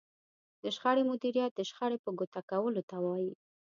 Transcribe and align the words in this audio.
د 0.61 0.63
شخړې 0.75 1.03
مديريت 1.09 1.51
د 1.55 1.61
شخړې 1.69 1.97
په 2.03 2.09
ګوته 2.17 2.41
کولو 2.49 2.81
ته 2.89 2.97
وايي. 3.05 3.33